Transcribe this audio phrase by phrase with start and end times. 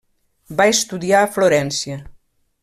[0.61, 2.01] Va estudiar a Florència.